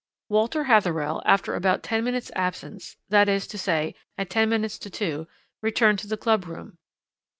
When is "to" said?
3.45-3.55, 4.79-4.89, 5.99-6.07